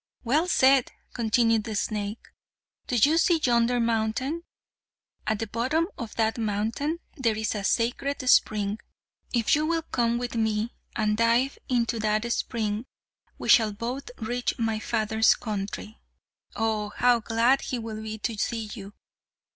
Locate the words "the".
1.65-1.75, 5.37-5.45